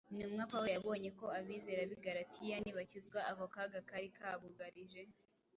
Intumwa 0.13 0.43
Pawulo 0.51 0.69
yabonye 0.75 1.09
ko 1.19 1.25
abizera 1.39 1.81
b’i 1.89 1.99
Galatiya 2.05 2.55
nibakizwa 2.59 3.19
ako 3.31 3.45
kaga 3.53 3.79
kari 3.89 4.09
kabugarije 4.17 5.01